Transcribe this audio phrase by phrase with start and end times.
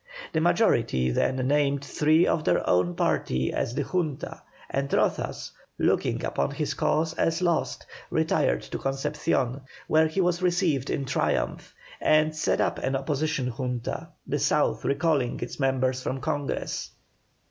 [0.33, 6.25] The majority then named three of their own party as the Junta, and Rozas, looking
[6.25, 12.35] upon his cause as lost, retired to Concepcion, where he was received in triumph, and
[12.35, 16.89] set up an opposition Junta, the South recalling its members from Congress.